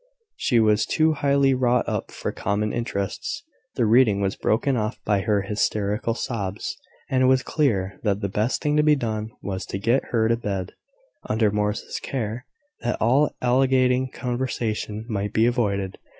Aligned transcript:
She 0.35 0.59
was 0.59 0.87
too 0.87 1.13
highly 1.13 1.53
wrought 1.53 1.87
up 1.87 2.09
for 2.09 2.31
common 2.31 2.73
interests. 2.73 3.43
The 3.75 3.85
reading 3.85 4.19
was 4.19 4.35
broken 4.35 4.75
off 4.75 4.99
by 5.05 5.21
her 5.21 5.43
hysterical 5.43 6.15
sobs; 6.15 6.75
and 7.11 7.21
it 7.21 7.27
was 7.27 7.43
clear 7.43 7.99
that 8.01 8.19
the 8.21 8.27
best 8.27 8.63
thing 8.63 8.75
to 8.77 8.81
be 8.83 8.95
done 8.95 9.29
was 9.43 9.63
to 9.67 9.77
get 9.77 10.05
her 10.05 10.27
to 10.27 10.37
bed, 10.37 10.73
under 11.29 11.51
Morris's 11.51 11.99
care, 11.99 12.47
that 12.81 12.97
all 12.99 13.29
agitating 13.43 14.09
conversation 14.09 15.05
might 15.07 15.33
be 15.33 15.45
avoided. 15.45 15.99